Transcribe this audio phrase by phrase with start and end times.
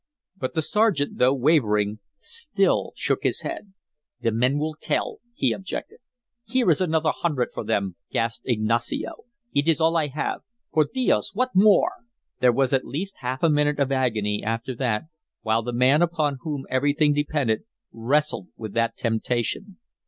[0.35, 3.71] But the sergeant, though wavering, still shook his head.
[4.19, 5.99] "The men will tell," he objected.
[6.43, 9.25] "Here is another hundred for them!" gasped Ignacio.
[9.53, 10.41] "It is all I have.
[10.73, 11.91] Por dios, what more?"
[12.39, 15.03] There was at least half a minute of agony after that
[15.43, 19.77] while the man upon whom everything depended wrestled with that temptation.